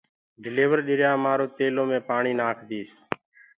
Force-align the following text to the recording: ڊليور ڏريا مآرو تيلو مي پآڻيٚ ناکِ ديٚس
ڊليور 0.43 0.77
ڏريا 0.87 1.11
مآرو 1.23 1.45
تيلو 1.57 1.83
مي 1.89 1.99
پآڻيٚ 2.07 2.37
ناکِ 2.39 2.57
ديٚس 2.69 2.91